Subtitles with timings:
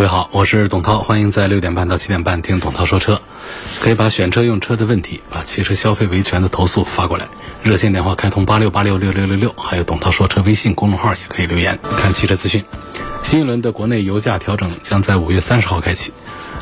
[0.00, 3.20] 各位好，我是董涛，欢迎在六点半到七点半听董涛说车。
[3.82, 7.28] 可以把选车用车的问题，把汽车消费维权的投诉发过来，
[7.62, 11.78] 热线电话开通八六八六六六六六，还有董涛说车微信公众号也可以留言。
[11.98, 12.64] 看汽车资讯，
[13.22, 16.14] 新一轮的国内油价调整将在五月三十号开启。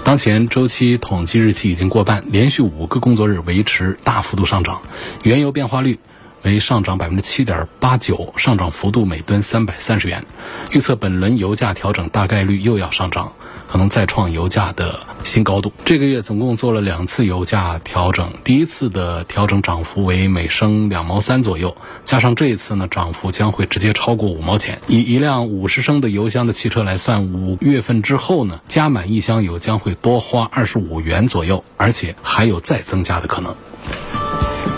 [0.02, 4.82] 当前周期统计日期已经过半，连续五个工作日维持大幅度上涨，
[5.22, 6.00] 原油变化率。
[6.42, 10.24] 为上涨百分之七点八九，上涨幅度每吨三百三十元。
[10.73, 13.33] 预测本轮油价调整大概率又要上涨，
[13.66, 15.73] 可能再创油价的新高度。
[15.84, 24.80] 这个月总共做了两次油价调整，第一次的调整涨幅为每升两毛三左右，加上这一次呢，涨幅将会直接超过五毛钱。
[24.86, 33.55] 以一辆五十升的油箱的汽车来算，五月份之后呢，加满一箱油将会多花二十五元左右，而且还有再增加的可能。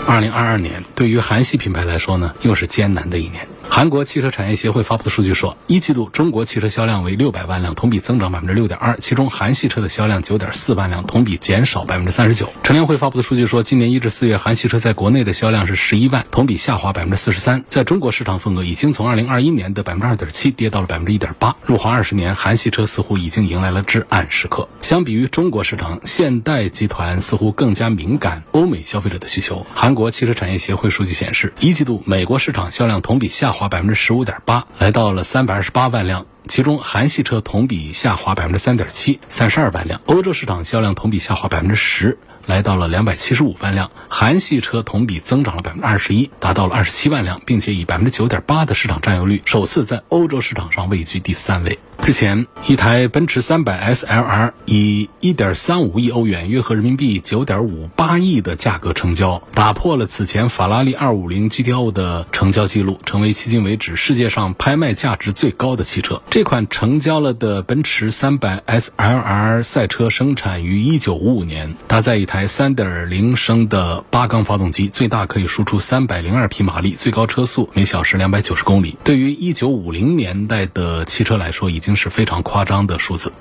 [0.07, 3.47] 二零二二年对于韩系品牌来说呢，又是艰难的一年。
[3.73, 12.49] 韩国汽车产业协会发布的数据说，一季度中国汽车销量为六百万辆，同比增长百分之六点二，其中韩系车的销量九点四万辆，同比减少百分之三十九。
[12.63, 21.55] 乘联会发布的数据说，今年一至四月韩系车在国内的销量是十一万，同比下滑百分之四十三，在中国市场份额已经从二零二一年的百分之二点七跌到了百分之一点八。
[21.63, 24.67] 入华二十年，韩系车似乎已经迎来了至暗时刻。
[24.81, 29.65] 相比于中国市场，现代集团似乎更加敏感欧美消费者的需求。
[29.73, 33.60] 韩国汽车产业协会数据显示，一季度美国市场销量同比下滑。
[33.61, 40.01] 滑百分之十五点八，来到了三百二十八万辆，其中韩系车同比下滑百分之三点七，三十二万辆。
[40.07, 43.91] 欧洲市场销量同比下滑百分之十，来到了两百七十五万辆。
[44.07, 51.79] 韩系车同比增长了百分之二十一，达到了二十七万辆，并且以百分之九点八的市场占有率，首次在欧洲市场上位居第三位。
[52.01, 66.19] 之前，一台奔驰 300SLR 以1.35亿欧元（约合人民币9.58亿）的价格成交，打破了此前法拉利250 GTO 的成交记录，成为迄今为止世界上拍卖价值最高的汽车。
[66.31, 78.95] 这款成交了的奔驰 300SLR 赛车生产于1955年，搭载一台3.0升的八缸发动机，最大可以输出302匹马力，最高车速每小时290公里。
[79.03, 83.33] 对于1950年代的汽车来说，已经是非常夸张的数字。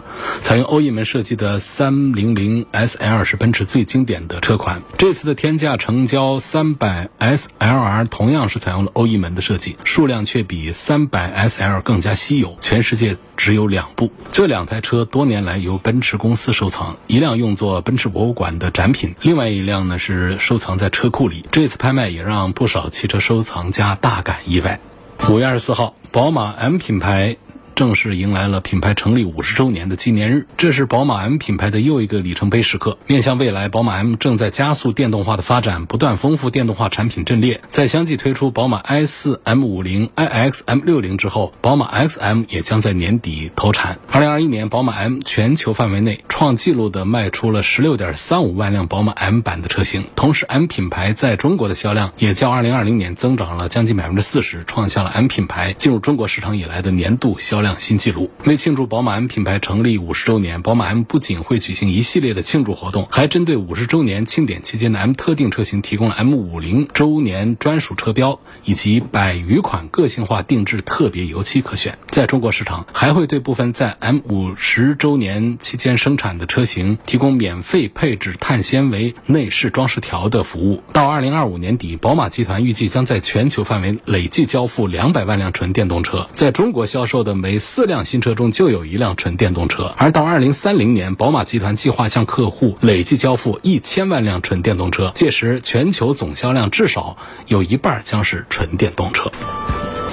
[0.42, 4.82] 采用欧翼门设计的300 SL 是奔驰最经典的车款。
[4.98, 11.08] 这次的天价成交300 SLR 同样是采用了欧翼门的设计，数量却比300
[11.48, 14.10] SL 更加稀有，全世界只有两部。
[14.32, 21.44] 这两台车多年来由奔驰公司收藏，一辆用作奔驰博物馆的展品，另外一辆呢是收藏在车库里。
[21.52, 24.80] 这次拍卖也让不少汽车收藏家大感意外。
[25.28, 27.36] 五月二十四号，宝马 M 品牌。
[27.74, 32.98] 正式迎来了品牌成立五十周年的纪念日，这是宝马 M 品牌的又一个里程碑时刻。
[33.06, 37.60] 面向未来，宝马 M 正在加速电动化的发展，不断丰富电动化产品阵列。
[37.68, 43.98] 在相继推出宝马 i4 M50、iX M60 之后，宝马 XM 也将在年底投产。
[44.10, 57.69] 二零二一年，宝马 M 全球范围内创纪录的卖出了十六点三五万辆宝马 M 版的车型，同时 M 品牌在中国的销量也较二零二零年增长了将近百分之四十，创下了 M 品牌进入中国市场以来的年度销量。
[57.78, 58.30] 新纪录。
[58.44, 71.98] 为庆祝宝马 M 品牌成立五十周年，宝马 M 不仅会举行一系列的庆祝活动，还针对五十周年庆典期间的 M 特定车型提供了 M 五零周年专属车标，以及百余款个性化定制特别油漆可选。
[72.08, 80.82] 在中国市场，还会对部分在 M 五十周年期间生产的车型提供免费配置碳纤维内饰装饰条的服务。
[80.92, 97.16] 到二零二五年底，宝马集团预计将在全球范围累计交付两百万辆纯电动车，在中国销售的每每四辆新车中就有一辆纯电动车，而到二零三零年，宝马集团计划向客户累计交付一千万辆纯电动车，届时全球总销量至少
[97.48, 99.32] 有一半将是纯电动车。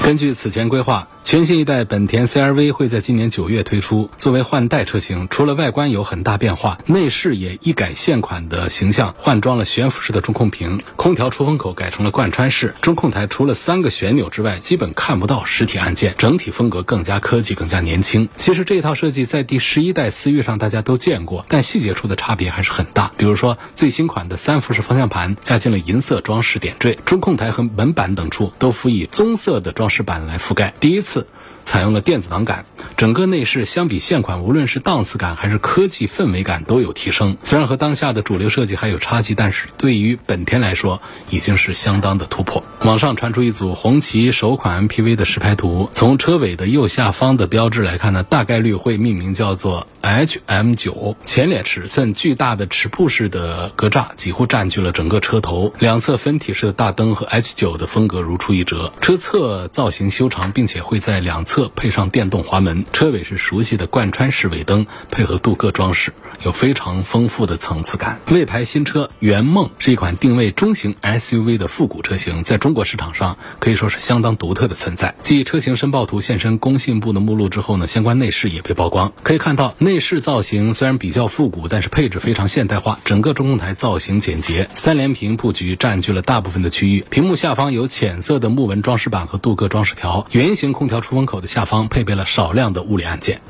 [0.03, 1.07] 根据此前规划。
[1.23, 4.09] 全新一代本田 CR-V 会在今年九月推出。
[4.17, 18.29] 作为换代车型，除了外观有很大变化，内饰也一改现款的形象，换装了悬浮式的中控屏，空调出风口改成了贯穿式，中控台除了三个旋钮之外，基本看不到实体按键，整体风格更加科技，更加年轻。
[18.37, 23.11] 其实这套设计在第十一代思域上大家都见过，但细节处的差别还是很大。
[23.17, 30.73] 比如说最新款的三辐式方向盘加进了银色装饰点缀，中控台和门板等处都辅以棕色的装石板来覆盖。
[30.79, 31.25] 第一次。
[31.67, 32.65] 采用了电子挡杆，
[32.95, 37.35] 整个内饰相比现款，无论是档次感还是科技氛围感都有提升。
[37.43, 42.63] 虽然和当下的主流设计还有差距，但是对于本田来说已经是相当的突破。
[42.83, 51.17] 网上传出一组红旗首款 MPV 的实拍图，从车尾的右下方的标志来看呢，大概率会命名叫做 HM9。
[51.25, 58.93] 前脸尺寸巨大的齿瀑式的格栅几乎占据了整个车头，两侧分体式的大灯和 H9 的风格如出一辙。
[59.01, 62.85] 车侧造型修长，并且会在两侧配上电动滑门。
[62.93, 66.13] 车尾是熟悉的贯穿式尾灯，配合镀铬装饰，
[66.43, 68.19] 有非常丰富的层次感。
[68.29, 75.15] 魏牌新车圆梦是一款定位中型 SUV 的复古车型，在中国市场上可以说是相当独特的存在。
[75.23, 79.11] 继车型申报图现身工信部的目录之后呢，相关内饰也被曝光。
[79.23, 82.99] 可以看到，内饰造型虽然比较复古，但是配置非常现代化。
[83.03, 87.05] 整个中控台造型简洁，三连屏布局占据了大部分的区域。
[87.09, 93.41] 屏幕下方有浅色的木纹装饰板和镀铬装饰条，圆形空调出风口的下方配备了少量的物理按键。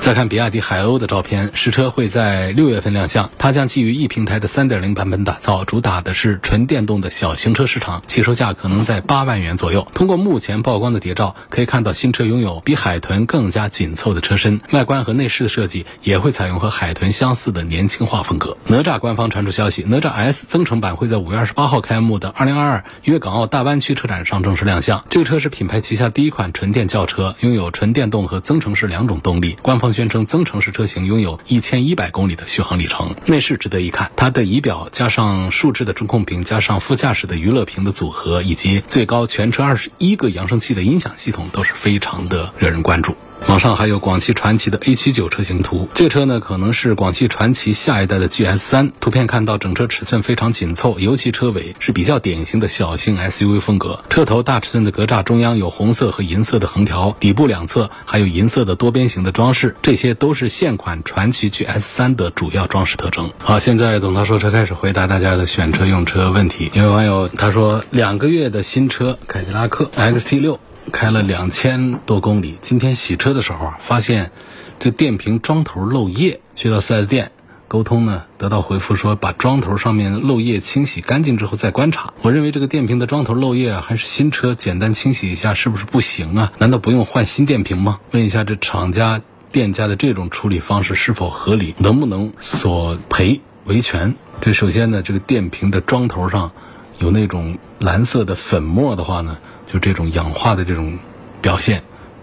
[0.00, 3.28] 再看比亚迪海鸥的照片，实车会在六月份亮相。
[3.38, 9.88] 它将基于 E 平台的3.0版本打造，主打的是纯电动的小型车市场，起售价可能在八万元左右。
[9.94, 18.56] 通过目前曝光的谍照，可以看到新车拥有比海豚更加紧凑的车身，外观和内饰的设计也会采用和海豚相似的年轻化风格。
[18.68, 25.04] 哪吒官方传出消息，哪吒 S 增程版会在五月二十八号开幕的2022粤港澳大湾区车展上正式亮相。
[25.10, 29.56] 这个车是品牌旗下第一款纯电轿车，拥有纯电动和增程式两种动力。
[29.62, 33.14] 官方宣称增程式车型拥有一千一百公里的续航里程。
[33.26, 43.16] 内饰值得一看，它的仪表加上竖置的中控屏，加上副驾驶的娱乐屏的组合，以及最高全车二十一个扬声器的音响系统，都是非常的惹人关注。
[43.48, 48.90] 网上还有广汽传祺的 A79 车型图，这车呢可能是广汽传祺下一代的 GS3。
[48.98, 54.00] 图片看到整车尺寸非常紧凑，尤其车尾是比较典型的小型 SUV 风格。
[54.10, 63.30] 车头大尺寸的格栅中央有红色和银色的横条，底部两侧还有银色的多边形的装饰，这些都是现款传祺 GS3 的主要装饰特征。
[63.38, 66.72] 好，现在董涛说车开始回答大家的选车用车问题。
[66.74, 70.58] 有位网友他说，两个月的新车凯迪拉克 XT6。
[70.92, 74.30] 开了两千多公里，今天洗车的时候啊，发现
[74.78, 77.32] 这电瓶桩头漏液，去到 4S 店
[77.68, 82.14] 沟通呢，得到回复说把桩头上面漏液清洗干净之后再观察。
[82.22, 86.52] 我认为这个电瓶的桩头漏液啊，还是新车简单清洗一下是不是不行啊？
[86.58, 87.98] 难道不用换新电瓶吗？
[88.12, 91.74] 问一下这厂家店家的这种处理方式是否合理？
[91.78, 94.14] 能不能索赔维权？
[94.40, 96.52] 这首先呢，这个电瓶的桩头上
[96.98, 99.36] 有那种蓝色的粉末的话呢？
[99.66, 100.98] 就这种氧化的这种
[101.42, 101.82] 表现，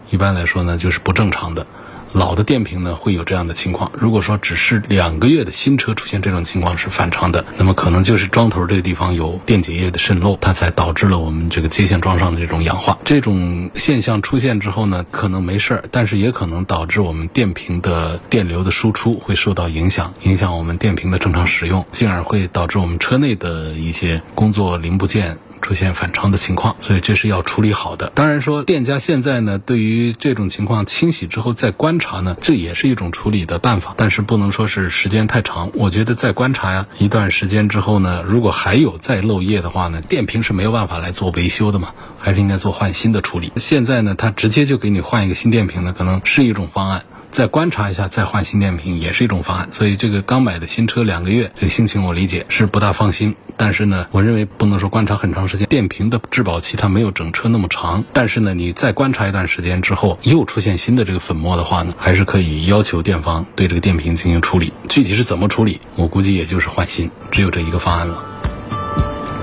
[0.09, 1.65] 一般来说呢，就是不正常的。
[2.13, 3.91] 老的电瓶呢会有这样的情况。
[3.99, 12.97] 如果说只是两个月的新车出现这种情况是反常的，那么可能就是桩头这个地方有电解液的渗漏，它才导致了我们这个接线桩上的这种氧化。
[13.03, 25.37] 这种现象出现之后呢，可能没事儿，但是也可能导致我们电瓶的电流的输出会受到影响，影响我们电瓶的正常使用，进而会导致我们车内的一些工作零部件。
[25.63, 28.11] 出现反常的情况，所以这是要处理好的。
[28.13, 35.71] 当然说，店家现在呢，对于这种情况清洗之后再观察呢，这也是一种处理的办法，但是不能说是时间太长。
[35.73, 43.53] 我觉得再观察呀一段时间之后呢，如果还有再漏液的话呢，电瓶是没有办法来做维修的嘛，还是应该做换新的处理。
[43.55, 47.05] 现在呢，他直接就给你换一个新电瓶呢，可能是一种方案。
[47.33, 49.69] 再观察一下，再换新电瓶也是一种方案。
[49.71, 53.35] 所以这个刚买的新车两个月，这个心情我理解是不大放心。
[53.57, 58.05] 但是呢，我认为不能说观察很长时间，电瓶的质保期它没有整车那么长。
[58.13, 64.71] 但是呢，你再观察一段时间之后，又出现新的这个粉末的话呢，还是可以要求店方对这个电瓶进行处理。
[64.87, 68.23] 具体是怎么处理，我估计也就是换新，只有这一个方案了。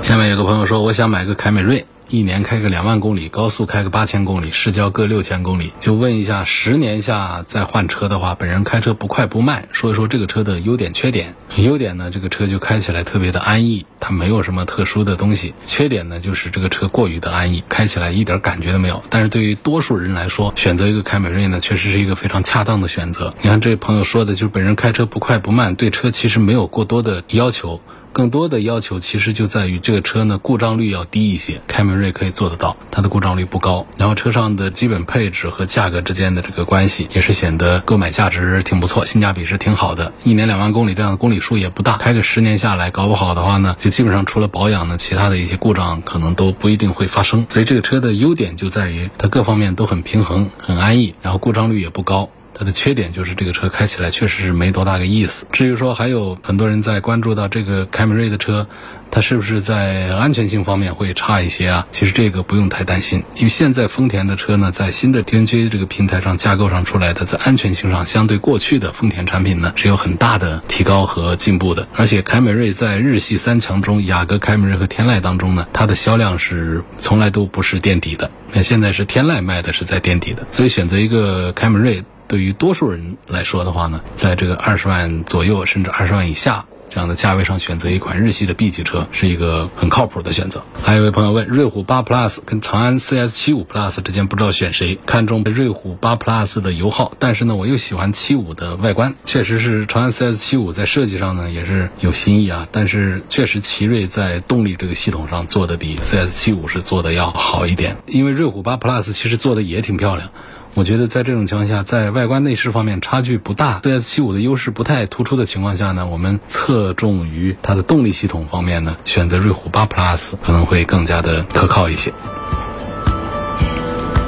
[0.01, 1.85] 下面有个朋友说，我想买个凯美瑞。
[2.11, 11.37] 一年开个两万公里，高速开个八千公里，市郊各六千公里，就问一下，十年下再换车的话，本人开车不快不慢，说一说这个车的优点缺点。
[11.57, 15.55] 优点呢，这个车就开起来特别的安逸，它没有什么特殊的东西。
[15.65, 19.05] 缺点呢，就是这个车过于的安逸，开起来一点感觉都没有。
[19.09, 23.33] 但是对于多数人来说，选择一个凯美瑞呢，确实是一个非常恰当的选择。
[23.41, 27.81] 你看这位朋友说的，就是本人开车不快不慢，对车其实没有过多的要求。
[28.13, 33.87] 更多的要求其实就在于这个车呢故障率要低一些，凯美瑞可以做得到，它的故障率不高。
[33.97, 40.13] 然后车上的基本配置和价格之间的这个关系也是显得购买价值挺不错，性价比是挺好的。
[40.25, 47.47] 一年两万公里这样的公里数也不大，开个十年下来，搞不好的话呢，就基本上除了保养呢，其他的一些故障可能都不一定会发生。
[47.49, 52.29] 所以这个车的优点就在于它各方面都很平衡、很安逸，然后故障率也不高。
[52.61, 55.47] 它的缺点就是这个车开起来确实是没多大个意思。
[55.51, 58.69] 至于说还有很多人在关注到这个凯美瑞的车。
[59.13, 61.87] 它是不是在安全性方面会差一些啊？
[61.91, 71.89] 其实这个不用太担心，因为现在丰田的车呢，在新的 TNGA 这个平台上架构上出来的，在安全性上相对过去的丰田产品呢是有很大的提高和进步的。
[71.97, 78.31] 而且凯美瑞在日系三强中，雅阁、凯美瑞和天籁当中呢，它的销量是从来都不是垫底的。
[78.53, 86.65] 那现在是天籁卖的是在垫底的，所以选择一个凯美瑞，对于多数人来说的话呢，在这个二十万左右甚至二十万以下。
[86.89, 90.65] 这样的价位上选择一款日系的 B 级车是一个很靠谱的选择。
[90.83, 94.99] 还有一位朋友问，瑞虎八 Plus 跟长安 CS 七五 Plus 之间不知道选谁？
[95.07, 99.15] 看中瑞虎八 Plus 的油耗，但是呢，我又喜欢七五的外观。
[99.25, 107.99] 确实是长安 CS 七五在设计上呢也是有新意啊，但是确实奇瑞在动力这个系统上做的比 CS 七五是做的要好一点。
[108.07, 110.31] 因为瑞虎八 Plus 其实做的也挺漂亮。
[110.75, 122.13] 我觉得在这种情况下，在外观内饰方面差距不大，CS75 的优势不太突出的情况下呢，我们侧重于它的动力系统方面呢，选择瑞虎8 Plus 可能会更加的可靠一些。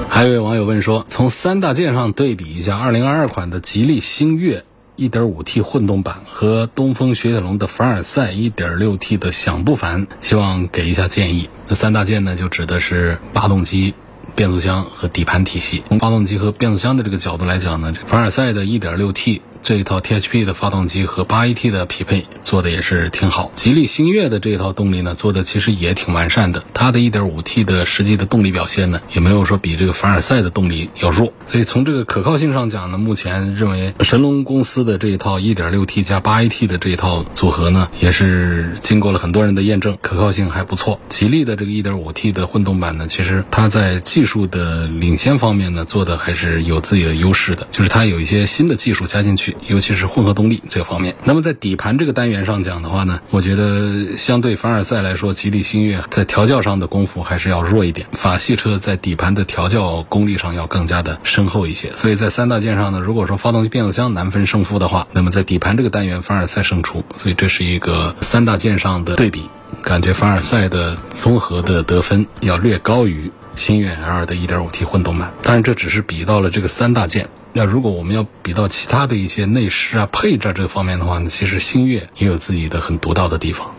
[0.08, 4.64] 还有一位网友问说，从三大件上对比一下2022款的吉利星越
[4.98, 11.48] 1.5T 混动版和东风雪铁龙的凡尔赛 1.6T 的享不凡，希望给一下建议。
[11.68, 13.94] 那三大件呢，就指的是发动机。
[14.34, 19.40] 变速箱和底盘体系，从发动机和变速箱的这个角度来讲呢，这凡尔赛的 1.6T。
[19.62, 23.52] 这一套 THP 的发动机和 8AT 的匹配做的也是挺好。
[23.54, 26.64] 吉利星越的这一套动力呢，做的其实也挺完善的。
[26.74, 31.32] 它的 1.5T 的实际的动力表现呢，也没有说比这个凡尔赛的动力要弱。
[31.46, 40.98] 所以从这个可靠性上讲呢，目前认为神龙公司的这一套 1.6T 加 8AT 的这一套组合呢，也是经过了很多人的验证，可靠性还不错。
[41.08, 49.51] 吉利的这个 1.5T 的混动版呢，其实它在技术的领先方面呢，做的还是有自己的优势的，就是它有一些新的技术加进去。
[49.66, 51.14] 尤其是混合动力这方面。
[51.24, 58.06] 那么在底盘这个单元上讲的话呢，我觉得相对凡尔赛来说，吉利星越在调教上的功夫还是要弱一点。
[58.12, 61.92] 法系车在底盘的调教功力上要更加的深厚一些。
[61.94, 67.04] 所以在三大件上呢，如果说发动机、变速箱难分胜负的话，那么在底盘这个单元，凡尔赛胜出。
[67.16, 69.48] 所以这是一个三大件上的对比，
[69.82, 75.32] 感觉凡尔赛的综合的得分要略高于星越 L 的 1.5T 混动版。
[75.42, 77.28] 当然，这只是比到了这个三大件。
[77.52, 83.74] 那如果我们要比到其他的一些内饰啊、配置这个方面的话呢，其实星越也有自己的很独到的地方。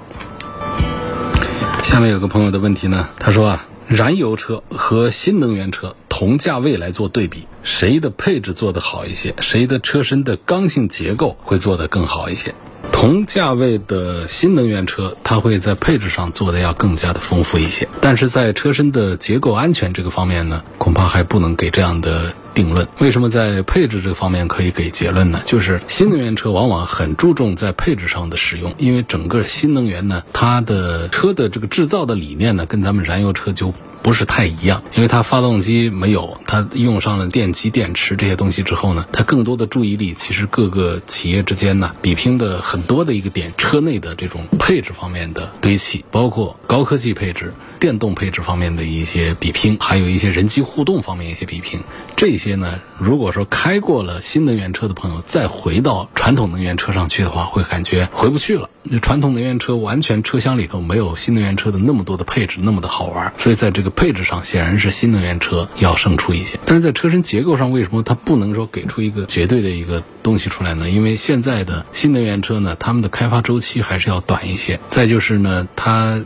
[1.84, 9.36] 下面有个朋友的问题呢，他说啊，燃油车和新能源车同价位来做对比，谁的配置做得好一些？
[9.40, 12.56] 谁的车身的刚性结构会做得更好一些？
[12.92, 22.34] 同价位的新能源车，它会在配置上做的要更加的丰富一些，但是在车身的结构安全这个方面呢，恐怕还不能给这样的。
[22.54, 25.42] 定论为什么在配置这方面可以给结论呢？
[25.46, 34.84] 就是新能源车往往很注重在配置上的使用，因为整个新能源呢，它的车的这个制造的理念呢，跟咱们燃油车就不是太一样。
[34.94, 47.54] 因为它发动机没有，它用上了电机、电池这些东西之后呢，它更多的注意力其实各个企业之间呢，比拼的很多的一个点，车内的这种配置方面的堆砌，包括高科技配置。
[47.84, 51.82] 电动配置方面的一些比拼，还有一些人机互动方面一些比拼，
[52.16, 58.70] 这些呢，如果说开过了新能源车的朋友再回到传统能源车上去的话，会感觉回不去了。
[59.02, 63.34] 传统能源车完全车厢里头没有新能源车的那么多的配置，那么的好玩。
[63.38, 66.58] 所以在这个配置上，显然是新能源车要胜出一些。
[66.66, 70.90] 但是在车身结构上，为什么它不能说给出一个绝对的一个东西出来呢？
[70.90, 74.80] 因为现在的新能源车呢，他们的开发周期还是要短一些。
[74.88, 76.24] 再就是呢，它。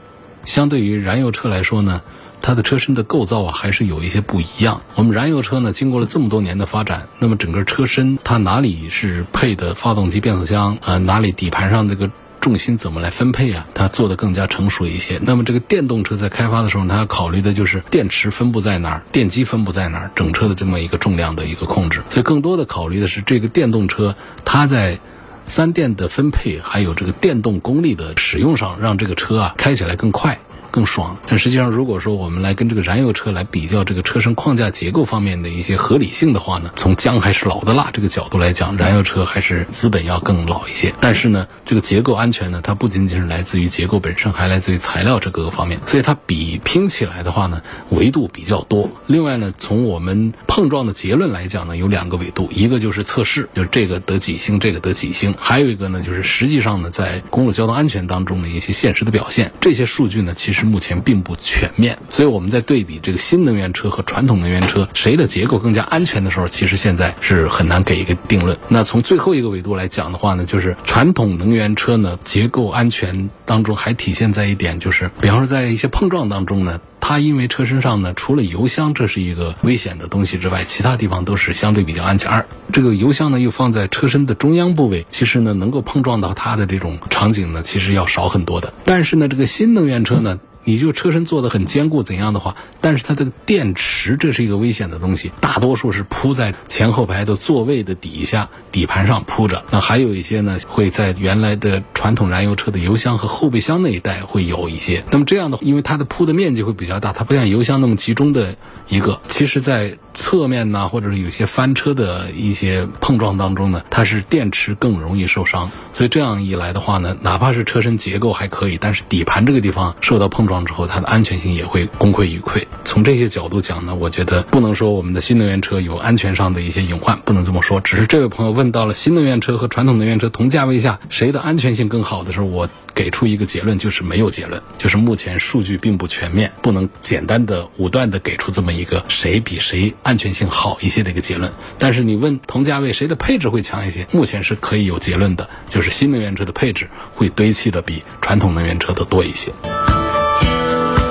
[0.47, 2.01] 相对于燃油车来说呢，
[2.41, 4.81] 它的车身的构造啊还是有一些不一样。
[4.95, 10.97] 我们燃油车呢，经过了这么多年的发展，那么整个车身它哪里是配的发动机、变速箱啊？
[10.97, 13.67] 哪里底盘上这个重心怎么来分配啊？
[13.73, 15.19] 它做的更加成熟一些。
[15.21, 22.01] 那么这个电动车在开发的时候，它要考虑的就是电池分布在哪儿，电机分布在哪儿，整车的这么一个重量的一个控制。
[22.09, 24.99] 所以更多的考虑的是这个电动车它在。
[25.47, 30.37] 三电的分配，还有这个电动功率的使用上，让这个车啊开起来更快。
[30.77, 40.93] 更爽，但实际上，如果说我们来跟这个燃油车来比较这个车身框架结构方面的一些合理性的话呢，从姜还是老的辣这个角度来讲，燃油车还是资本要更老一些。
[41.01, 48.87] 但是呢，这个结构安全呢，它不仅仅是来自于结构本身，还来自于材料这各个方面，所以它比拼起来的话呢，维度比较多。
[49.07, 59.51] 另外呢，从我们碰撞的结论来讲呢，有两个维度，一个就是测试，就是这个得几星，这个得几星；还有一个呢，就是实际上呢，在公路交通安全当中的一些现实的表现。
[59.59, 60.66] 这些数据呢，其实。
[60.67, 61.97] 目前并不全面。
[62.09, 68.57] 所以我们在对比这个新能源车和传统能源车谁的结构更加安全的时候，其实现在是很难给一个定论。
[68.67, 76.79] 那从最后一个维度来讲的话呢，就是传统能源车呢结构安全当中还体现在一点，就是比方说在一些碰撞当中呢。
[76.99, 82.29] 它因为车身上呢，除了油箱这是一个危险的东西之外，其他地方都是相对比较安全。
[82.29, 88.73] 二这个油箱呢又放在车身的中央部位，其实呢能够碰撞到它的这种场景呢，其实要少很多的。
[88.83, 90.39] 但是呢，这个新能源车呢。
[90.67, 99.63] 你就车身做的很坚固怎样的话，但是它的电池这是一个危险的东西，大多数是铺在前后排的座位的底下底盘上铺着。
[99.71, 105.05] 那还有一些呢，会在原来的传统燃油车的油箱和后备箱那一带会有一些。
[105.09, 108.57] 那么这样的，因为它的铺的面积会比较大，它不像油箱那么集中的
[108.89, 109.19] 一个。
[109.27, 115.71] 其实，在侧面呢，或者是有些翻车的一些碰撞当中呢，它是电池更容易受伤。
[115.93, 120.57] 所以这样一来的话呢，哪怕是车身结构还可以，但是底盘这个地方受到碰撞。
[120.65, 122.65] 之后，它的安全性也会功亏一篑。
[122.83, 127.79] 从这些角度讲呢，我觉得不能说我们的新能源车有安全上的一些隐患，不能这么说。
[127.79, 132.67] 只是这位朋友问到了新能源车和传统能源车同价位下谁的安全性更好的时候，我
[132.97, 141.51] 给出一个结论，就是没有结论，就是目前数据并不全面，不能简单的武断的给出这么一个谁比谁安全性好一些的一个结论。
[141.77, 149.51] 但是你问同价位谁的配置会强一些，目前是可以有结论的，就是新能源车的配置会堆砌的比传统能源车的多一些。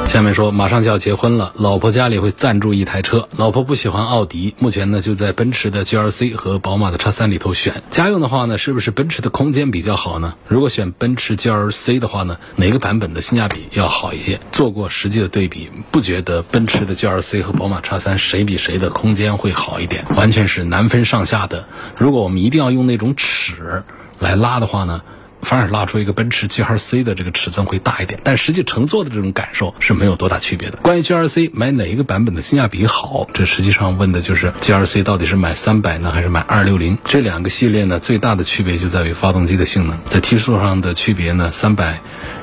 [0.08, 3.28] 下面说，马上就要结婚了，老婆家里会赞助一台车。
[3.36, 7.82] 老婆不喜欢奥迪，目前呢就在奔驰的 GLC 和宝马的叉三里头选。
[7.90, 10.34] 家用的话呢，是不是奔驰的空间比较好呢？
[10.48, 14.40] 如果选奔驰 GLC 的话呢，哪个版本的性价比要好一些？
[14.52, 21.66] 做过实际的对比，不觉得奔驰的 GLC 和宝马叉三谁比谁的空间会好一点，完全是难分上下的。
[21.98, 23.82] 如果我们一定要用那种尺
[24.18, 25.02] 来拉的话呢？
[25.46, 30.78] 反而拉出一个奔驰 G R C 的这个尺寸会大一点，但实际乘坐的这种感受是没有多大区别的。
[30.82, 36.98] 关于 G R C 买哪一个版本的性价比好，这实际上问的就是 G R C 到底是买三百呢，还是买二六零？
[37.04, 42.00] 这两个系列呢，最大的区别就在于发动机的性能，在提速上的区别呢，三百。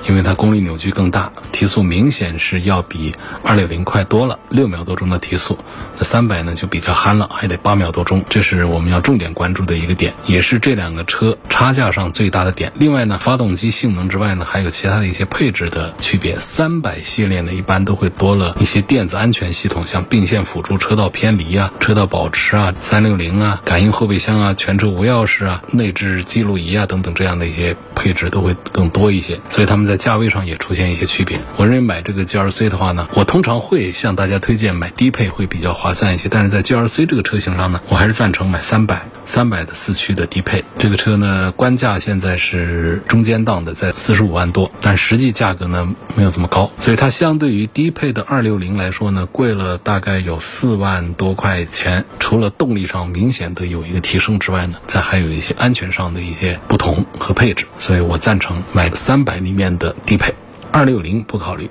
[0.07, 5.57] 因为它功率扭矩更大，提速明显是要比二六零快多了，六秒多钟的提速。
[5.97, 12.71] 那三百呢就比较憨了，还得八秒多钟，这是我们要重点关注的一个点，也是这两个车差价上最大的点。
[12.75, 16.37] 另外呢，发动机性能之外呢，还有其他的一些配置的区别。
[16.39, 29.39] 三百系列呢，一般都会多了一些电子安全系统，像并线辅助、车道偏离啊、车道保持啊、三六零啊、感应后备箱啊、全车无钥匙啊、内置记录仪啊等等这样的一些配置都会更多一些。
[29.49, 31.39] 所以他们在在价位上也出现一些区别。
[31.55, 36.29] 我认为买这个 G L C 的话呢，我通常会向大家推荐买低配会比较划算一些。
[36.29, 40.65] 但是在 G L C 这个车型上呢，我还是赞成买三百三百的四驱的低配。
[40.79, 52.03] 这个车呢，官价现在是中间档的，在四十五万多，但实际价格呢没有这么高，所以它相对于低配的二六零来说呢，贵了大概有四万多块钱。
[52.19, 59.82] 除了动力上明显的有一个提升之外呢，再还有一些安全上的一些不同和配置，所以我赞成买三百里面的。
[59.83, 60.33] 的低配，
[60.71, 61.69] 二六零不考虑。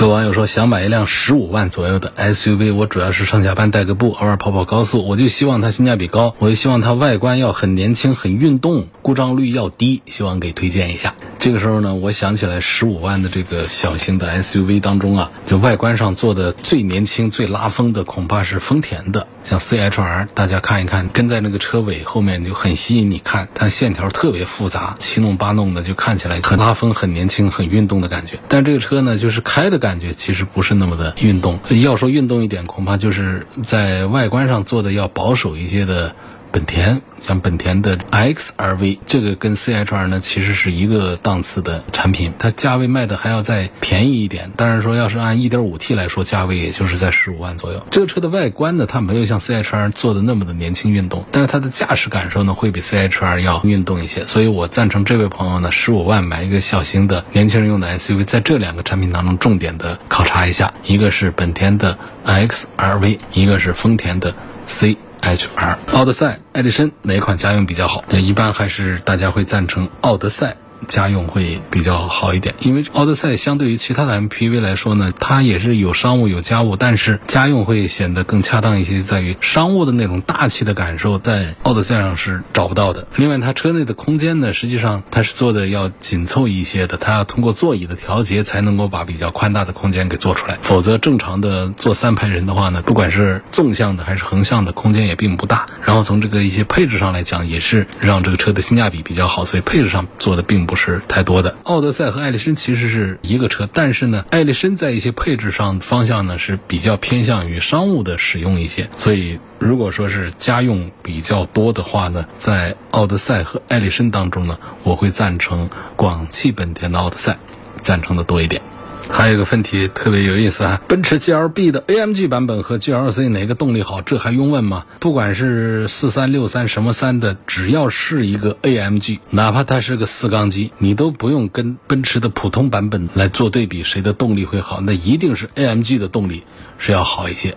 [0.00, 11.14] 有网友说想买一辆十五万左右的 SUV，我主要是上下班带个步，偶尔跑跑高速，我就希望它性价比高，我就希望它外观要很年轻、很运动，故障率要低，希望给推荐一下。
[11.40, 28.38] 这个时候呢，我想起来十五万的这个小型的 SUV 当中啊，就外观上做的最年轻、最拉风的，恐怕是丰田的，像 CHR，大家看一看，跟在那个车尾后面就很吸引你看，它线条特别复杂，七弄八弄的，就看起来很拉风、很年轻、很运动的感觉。
[28.46, 29.87] 但这个车呢，就是开的感。
[29.88, 36.14] 感觉其实不是那么的运动，要说运动一点，恐怕就是在外观上做的要保守一些的。
[36.50, 44.50] 本田像本田的 X R V，这个跟 C H R 呢其实是一个档次的产品，它价位卖的还要再便宜一点。
[44.56, 47.84] 当然说要是按 1.5T 来说，价位也就是在十五万左右。
[47.90, 54.24] 这个车的外观呢，它没有像 C H R 做的那么的年轻运动，但是它的驾驶感受呢会比 C H R 要运动一些。
[54.26, 64.34] 所以我赞成这位朋友呢，十五万买一个小型的年轻人用的 S U V，在这两个产品当中重点的考察一下，一个是本田的 X R V，一个是丰田的
[64.66, 64.96] C。
[65.20, 68.04] H R 奥德赛、艾力绅哪款家用比较好？
[68.08, 70.56] 那一般还是大家会赞成奥德赛。
[70.88, 83.06] 家用会比较好一点，因为奥德赛相对于其他的 MPV 来说呢，它也是有商务有家务，但是家用会显得更恰当一些，在于商务的那种大气的感受，在奥德赛上是找不到的。
[83.16, 95.66] 另外，它车内的空间呢，实际上它是做的要紧凑一些的，它要通过座椅的调节才能够把比较宽大的空间给做出来，否则正常的坐三排人的话呢，不管是纵向的还是横向的空间也并不大。
[95.84, 100.77] 然后从这个一些配置上来讲，也是让这个车的性价比比较好，所以配置上做的并不。
[100.78, 101.56] 是太多的。
[101.64, 117.36] 奥德赛和艾力绅其实是一个车，但是呢，艾力绅在一些配置上方向呢是比较偏向于商务的使用一些，所以如果说是家用比较多的话呢，在奥德赛和艾力绅当中呢，我会赞成广汽本田的奥德赛，
[117.82, 118.62] 赞成的多一点。
[119.10, 124.00] 还有一个问题特别有意思啊，奔驰 GLB 的 AMG 版本和 GLC 哪个动力好？
[124.02, 124.84] 这还用问吗？
[125.00, 134.80] 不管是四三六三什么三的，只要是一个 AMG，哪怕它是个四缸机，你都不用跟奔驰的普通版本来做对比，谁的动力会好？
[134.80, 136.44] 那一定是 AMG 的动力
[136.78, 137.56] 是要好一些，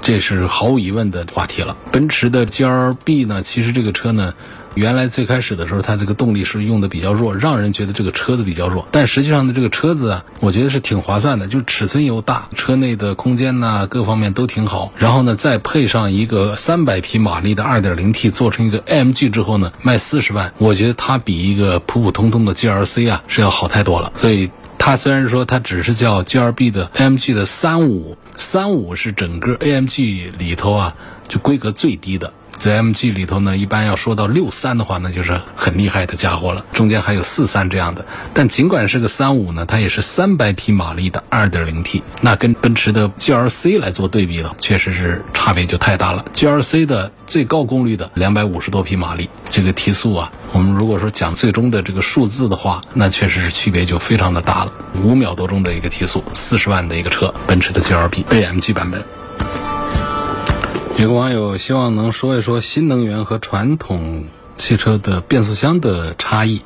[0.00, 1.76] 这是毫无疑问的话题了。
[1.92, 4.32] 奔驰的 GLB 呢，其实这个车呢。
[4.74, 8.88] 原来最开始的时候，它这个动力是用的比较弱，让人觉得这个车子比较弱。
[8.90, 14.92] 但实际上呢，这个车子啊，我觉得是挺划算的，就尺寸又大，车内的空间呐，各方面都挺好。
[14.98, 24.12] 然后呢，再配上一个三百匹马力的二点零 T，做成一个 AMG 之后呢，卖四十万，我觉得它比一个普普通通的 GLC 啊是要好太多了。
[24.16, 30.94] 所以它虽然说它只是叫 GLB 的 AMG 的三五，三五是整个 AMG 里头啊
[31.28, 32.32] 就规格最低的。
[32.58, 36.64] 在 MG 里头呢，一般要说到六三的话，那就是很厉害的家伙了。
[36.72, 46.24] 中间还有四三这样的，但尽管是个三五呢，它也是三百匹马力的二点零 T，那跟奔驰的 GLC 来做对比了，确实是差别就太大了。
[46.34, 54.72] GLC 的最高功率的两百五十多匹马力，这个提速啊，我们如果说讲最终的这个数字的话，那确实是区别就非常的大了。
[55.02, 59.02] 五秒多钟的一个提速，四十万的一个车，奔驰的 GLB AMG 版本。
[60.96, 64.26] 有个网友希望能说一说新能源和传统
[64.56, 66.62] 汽车的变速箱的差异，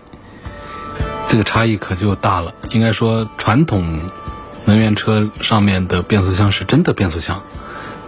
[1.28, 2.52] 这个差异可就大了。
[2.70, 4.00] 应该说，传统
[4.66, 7.42] 能源车上面的变速箱是真的变速箱，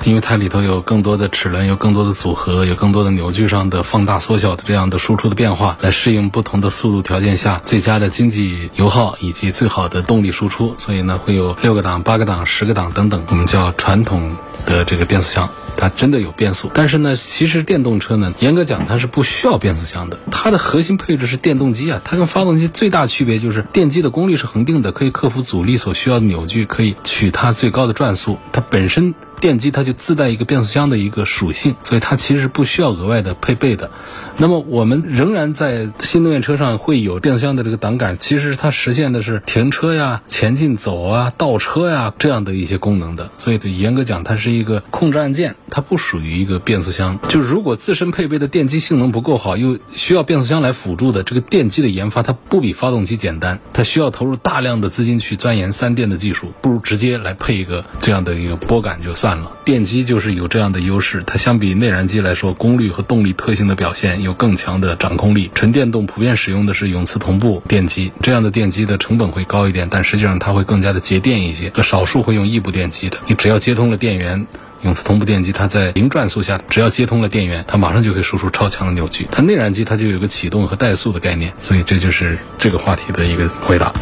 [0.05, 10.75] 因为它里头有更多的齿轮，有更多的组合，有更多的扭矩上的放大、缩小的这样的输出的变化，来适应不同的速度条件下最佳的经济油耗以及最好的动力输出。
[10.77, 15.49] 所以呢，会有六个档、八个档、十个档等等，我们叫传统的这个变速箱。
[15.81, 20.19] 它真的有变速，但是呢，其实电动车呢，严格讲它是不需要变速箱的。
[20.31, 28.39] 它的核心配置是电动机啊，它跟发动机最大区别就是电机的功率是恒定的，可以克服阻力所需要的扭矩，可以取它最高的转速。
[28.53, 33.91] 它本身电机它就自带一个变速箱的一个属性，所以它其实不需要额外的配备的。
[34.37, 43.31] 那么我们仍然在新能源车上会有变速箱的这个档杆，其实它实现的是停车呀、前进走啊、倒车呀这样的一些功能的。
[43.39, 45.57] 所以严格讲，它是一个控制按键。
[45.73, 59.53] 它不属于一个变速箱，就如果自身配备的电机性能不够好，又需要变速箱来辅助的这个电机的研发，它不比发动机简单，它需要投入大量的资金去钻研三电的技术，不如直接来配一个这样的一个拨杆就算了。
[59.65, 65.51] 电机就是有这样的优势，它相比内燃机来说，功率和动力特性的表现有更强的掌控力。
[65.55, 71.71] 纯电动普遍使用的是永磁同步电机，这样的电机的成本会高一点，但实际上它会更加的节电一些。
[71.71, 74.47] 和少数会用异步电机的，你只要接通了电源。
[74.83, 79.29] 永磁同步电机，它在零转速下，只要接通了电源，它马上就可以输出超强的扭矩。
[79.31, 83.93] 它内燃机它就有个启动和怠速的概念，所以这就是这个话题的一个回答。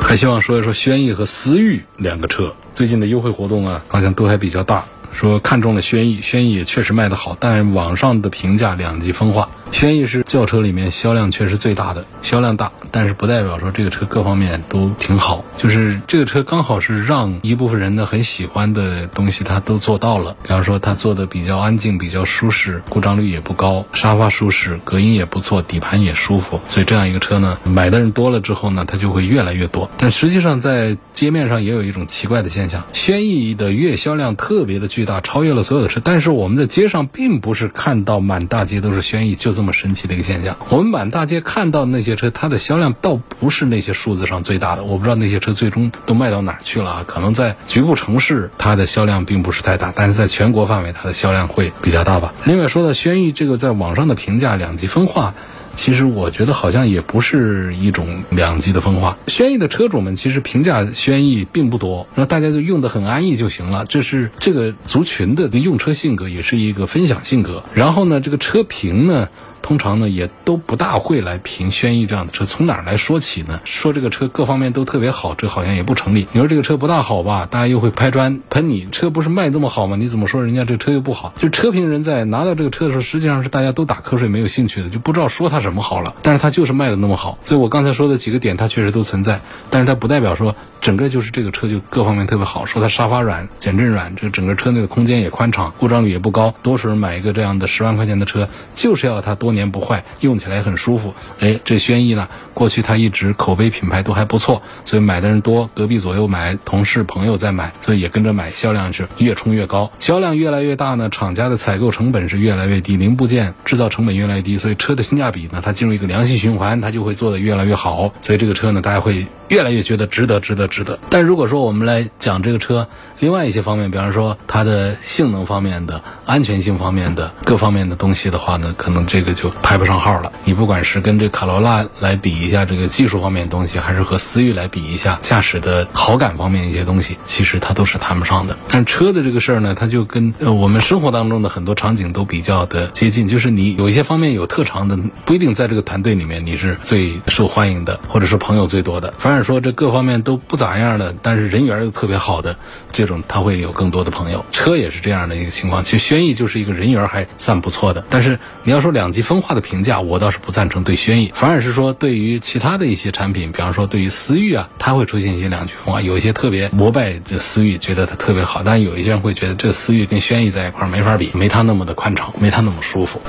[0.00, 4.84] 还希望说一说轩逸和思域两个车最近的优惠活动啊，好像都还比较大。
[5.10, 9.48] 说看中了轩逸，轩逸也确实卖得好，但网上的评价两极分化。
[9.72, 15.44] 轩逸是轿车里面销量确实最大的，销量大，但是不代表说这个车各方面都挺好。
[15.58, 20.36] 就是这个车刚好是让一部分人呢很喜欢的东西，它都做到了。
[20.42, 26.60] 比方说它做的比较安静、比较舒适，故障率也不高，沙发舒适，隔音也不错，底盘也舒服。
[26.68, 29.90] 所以这样一个车呢，买的人多了之后呢，它就会越来越多。
[29.98, 36.00] 但实际上在街面上也有一种奇怪的现象，轩逸的月销量特别的巨大，超越了所有的车。
[36.02, 40.56] 但是我们在街上并不是看到满大街都是轩逸，就这么神奇的一个现象。
[40.68, 44.84] 我们满大街看到那些车，它的销量倒不是那些数字上最大的。
[44.84, 47.04] 我不知道那些车最终都卖到哪儿去了啊？
[47.04, 52.32] 可能在局部城市，它的销量并不是太大，但是在全国范围，它的销量会比较大吧。
[52.44, 55.34] 另外说到轩逸这个，在网上的评价两极分化。
[55.76, 59.16] 其实我觉得好像也不是一种两极的分化。
[59.28, 63.84] 轩逸的车主们其实评价轩逸并不多，那大家就用的很安逸就行了。
[63.88, 67.62] 这是这个族群的用车性格，也是一个分享性格。
[67.74, 69.28] 然后呢，这个车评呢。
[69.66, 72.44] 通常呢，也都不大会来评轩逸这样的车。
[72.44, 73.60] 从哪儿来说起呢？
[73.64, 76.28] 说这个车各方面都特别好，这好像也不成立。
[76.30, 78.86] 你说这个车不大好吧，大家又会拍砖喷你。
[78.92, 79.96] 车不是卖这么好吗？
[79.96, 81.32] 你怎么说人家这车又不好？
[81.40, 86.14] 就车评人在拿到这个车的时候，实际上是大家都打瞌睡、没有兴趣的，就不知道说它什么好了。
[86.22, 89.40] 但是它就是卖的那么好，所以我刚才说的几个点，它确实都存在。
[89.68, 92.66] 但是它不代表说整个就是这个车就各方面特别好。
[92.66, 96.54] 说它沙发软、减震软，这个整个车内的空间也宽敞，故障率也不高。
[96.62, 101.12] 多数人买一个这样的十万块钱的车，就是要它多年不坏，用起来很舒服。
[101.40, 109.92] 哎，这轩逸呢，过去它一直口碑品牌都还不错，所以买的人多，隔壁左右买，同事朋友在买，所以也跟着买，销量是越冲越高。
[109.98, 118.10] 销量越来越大呢，厂家的采购成本是越来越低，零部件制造成本越来越低，所以车的性价比呢，它进入一个良性循环，它就会做得越来越好。
[118.22, 120.98] 所以这个车呢，大家会越来越觉得值得，值得，值得。
[121.10, 122.88] 但如果说我们来讲这个车
[123.18, 130.32] 另外一些方面，比方说它的性能方面的、安全性方面的各方面的东西的话呢，可能这个就排不上号了。
[130.44, 138.56] 你不管是跟这卡罗拉来比一下这个技术方面的东西，还是和思域来比一下驾驶的好感方面一些东西，其实它都是谈不上的。
[138.68, 149.12] 但车的这个事儿呢，它就跟呃我们生活当中的很多场景都比较的接近，就是你有一些方面有特长的，不一定在这个团队里面你是最受欢迎的，或者是朋友最多的。
[149.18, 152.56] 反而说这各方面都不咋样的，但是人缘又特别好的
[152.92, 154.44] 这种，他会有更多的朋友。
[154.52, 155.82] 车也是这样的一个情况。
[155.82, 166.00] 其实轩逸就是一个人缘还算不错的，但是你要说两极分化的评价，我倒是不赞成对轩逸，反而是说对于其他的一些产品，比方说对于思域啊，它会出现一些两极分化。
[166.00, 173.20] 有一些特别膜拜这思域，觉得它特别好，但有一些人会觉得这思域跟轩逸在一块没法比，没它那么的宽敞，没它那么舒服。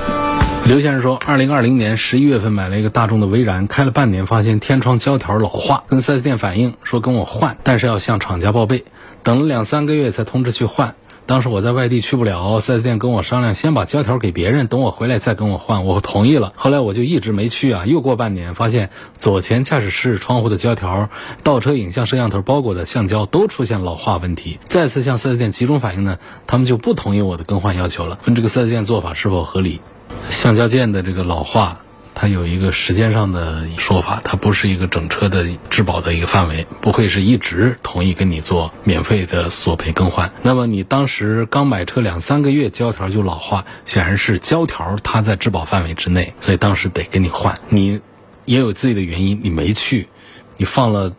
[0.66, 8.84] 刘先生说，二零二零年十一月份买了一个大众的威然，开了半年，发现天窗胶条老化，跟 4S 店反映说跟我换，但是要向厂家报备，
[9.22, 10.94] 等了两三个月才通知去换。
[11.28, 16.54] 当时我在外地去不了，4S 店跟我商量，先把胶条给别人，等我回来再跟我换，我同意了。
[16.56, 18.88] 后来我就一直没去啊，又过半年，发现
[19.18, 21.10] 左前驾驶室窗户的胶条、
[21.42, 24.58] 倒车影像摄像头包裹的橡胶都出现老化问题。
[24.68, 29.82] 再次向 4S 店集中反映呢，他们就不同意我的更换要求了，问这个 4S 店做法是否合理。
[30.30, 31.82] 橡胶件的这个老化。
[32.20, 40.32] 它有一个时间上的说法，它不是一个整车的质保的一个范围，不会是一直同意跟你做免费的索赔更换。
[40.42, 47.56] 那么你当时刚买车两三个月，胶条就老化，显然是胶条它在质保范围之内，所以当时得跟你换。
[47.68, 48.00] 你
[48.46, 50.08] 也有自己的原因，你没去，
[50.56, 51.14] 你放了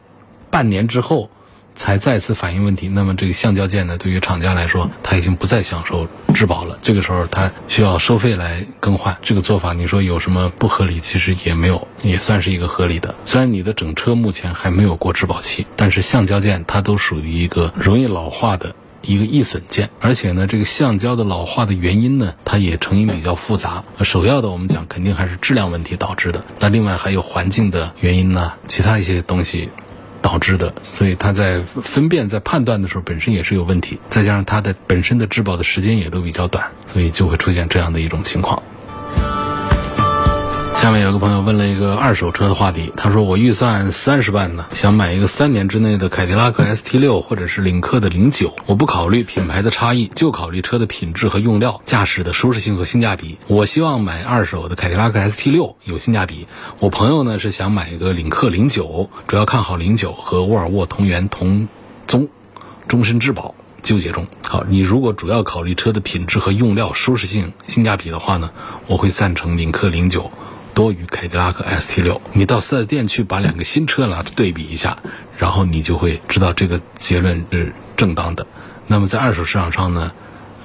[0.51, 1.29] 半年之后。
[1.79, 6.77] 才再次反映问题，那么这个橡胶件呢，对于厂家来说，它已经不再享受质保了。
[6.81, 9.15] 这个时候，它需要收费来更换。
[9.21, 10.99] 这个做法，你说有什么不合理？
[10.99, 13.15] 其实也没有，也算是一个合理的。
[13.25, 23.85] 虽然你的整车目前还没有过质保期，但是橡胶件它都属于一个容易老化的一个易损件，而且呢，这个橡胶的老化的原因呢，它也成因比较复杂。
[24.03, 26.43] 首要的，我们讲肯定还是质量问题导致的。
[26.59, 29.69] 那另外还有环境的原因呢，其他一些东西。
[30.21, 38.61] 导致的，所以它在分辨、在判断的时候本身也是有问题，再加上它的本身的质保的时间也都比较短，所以就会出现这样的一种情况。
[40.79, 53.37] 下面有个朋友问了一个二手车的话题，他说我预算三十万呢，想买一个三年之内的凯迪拉克 ST 六或者是领克的零九，我不考虑品牌的差异，就考虑车的品质和用料、驾驶的舒适性和性价比。
[53.47, 56.47] 我希望买二手的凯迪拉克 ST 六有性价比。
[56.79, 61.67] 我朋友呢是想买一个领克零九，主要看好零九和沃尔沃同源同
[62.07, 62.29] 宗，
[62.87, 63.53] 终身质保。
[63.81, 64.27] 纠结中。
[64.43, 68.51] 好，你如果主要考虑车的品质和用料、舒适性、性价比的话呢，
[68.87, 70.31] 我会赞成领克零九。
[70.79, 74.97] 多于凯迪拉克 ST 六，你到 4S 店去把两个新车拿对比一下，
[75.37, 78.47] 然后你就会知道这个结论是正当的。
[78.87, 80.13] 那么在二手市场上呢，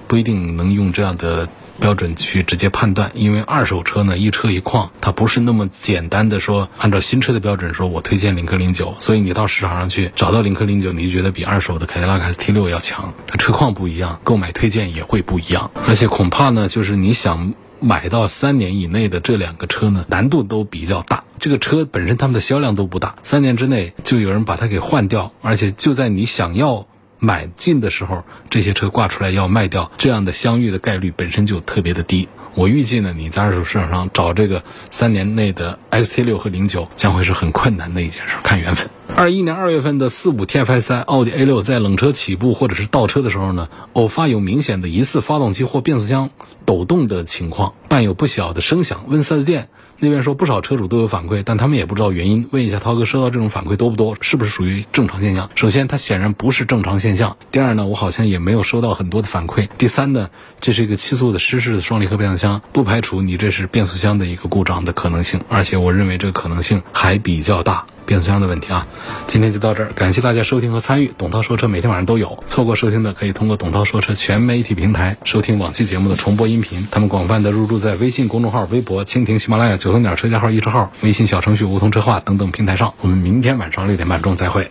[0.07, 1.49] 不一定能用这样的
[1.81, 17.55] 标准去直接判断，因为二手车呢一车一况，它不是那么简单的说按照新车的标准说我推荐领克零九，所以你到市场上去找到领克零九，你就觉得比二手的凯迪拉克 ST 六要强，它车况不一样，购买推荐也会不一样，而且恐怕呢就是你想。
[17.81, 21.25] 买到三年以内的这两个车呢，难度都比较大。
[21.39, 26.87] 这个车本身他们的销量都不大，三年之内就有人把它给换掉，而且就在你想要
[27.25, 32.29] 买进的时候，这些车挂出来要卖掉，这样的相遇的概率本身就特别的低。
[32.55, 38.89] 我预计呢，你在二手市场上找这个三年内的 XT 六和零九将会是很困难的一件事，看缘分。
[39.17, 46.31] 二一年二月份的四五 TFSI 奥迪 A 六在冷车起步或者是倒车的时候呢，偶发有明显的疑似发动机或变速箱
[46.65, 49.05] 抖动的情况，伴有不小的声响。
[49.09, 49.69] 问 4S 店。
[49.99, 52.49] 那边说不少车主都有反馈，但他们也不知道原因。
[52.51, 54.17] 问一下涛哥，收到这种反馈多不多？
[54.21, 55.49] 是不是属于正常现象？
[55.55, 57.37] 首先，它显然不是正常现象。
[57.51, 59.69] 第二呢，我好像也没有收到很多的反馈。
[59.79, 60.31] 第三呢，
[60.61, 65.41] 这是一个七速的湿式的双离合变速箱，不排除你这是变速箱的一个故障的可能性。
[65.49, 67.87] 而且我认为这个可能性还比较大。
[68.07, 68.87] 变速箱的问题啊，
[69.27, 71.11] 今天就到这儿，感谢大家收听和参与。
[71.17, 76.87] 董涛说车每天晚上都有，错过收听的可以通过董涛说车全媒体平台收听往期节目的重播音频。
[76.91, 82.95] 他们广泛的入驻在微信公众号、微博、蜻蜓、喜马拉雅、九三点车架号、易车号、微信小程序梧桐车话等等平台上。
[83.03, 84.71] 我们明天晚上六点半钟再会。